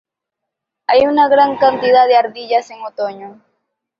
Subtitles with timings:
[0.87, 3.39] Hay una gran cantidad de ardillas en otoño.